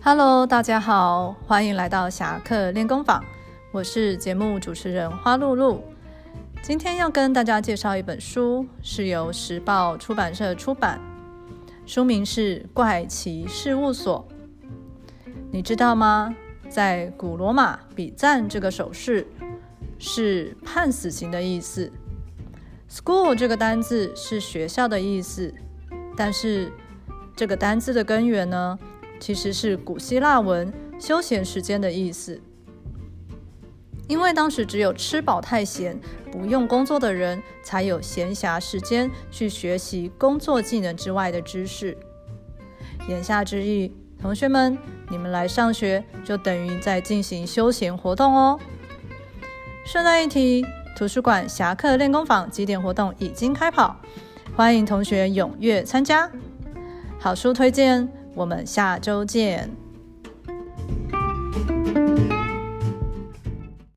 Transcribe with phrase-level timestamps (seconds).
[0.00, 3.22] Hello，大家好，欢迎来到侠客练功坊，
[3.72, 5.82] 我是节目主持人花露露。
[6.62, 11.00] 今天要跟大家介绍一本书，是由时报出版社出版，
[11.84, 14.26] 书名是《怪奇事务所》。
[15.50, 16.34] 你知道吗？
[16.68, 19.26] 在古罗马，比赞这个手势
[19.98, 21.90] 是判死刑的意思。
[22.88, 25.52] School 这个单字是学校的意思，
[26.16, 26.72] 但是
[27.34, 28.78] 这个单字的根源呢，
[29.20, 32.40] 其实是古希腊文休闲时间的意思。
[34.06, 36.00] 因为当时只有吃饱太闲、
[36.32, 41.96] 不用工作的人，才有闲暇时间去学习工作技能之外的知识。
[43.08, 44.78] 言下之意，同学们，
[45.10, 48.58] 你们来上学就等于在进行休闲活动哦。
[49.84, 50.64] 顺带一提。
[50.96, 54.00] 图书馆侠客练功坊几点活动已经开跑，
[54.56, 56.28] 欢迎同学踊跃参加。
[57.20, 58.08] 好书推荐，
[58.38, 59.87] 我们下周见。